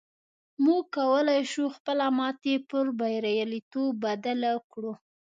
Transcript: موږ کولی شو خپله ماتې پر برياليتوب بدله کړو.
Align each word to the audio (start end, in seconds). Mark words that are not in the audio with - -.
موږ 0.63 0.83
کولی 0.95 1.41
شو 1.51 1.63
خپله 1.75 2.05
ماتې 2.17 2.55
پر 2.69 2.85
برياليتوب 2.99 3.91
بدله 4.03 4.51
کړو. 4.71 4.93